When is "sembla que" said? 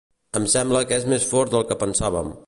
0.53-0.97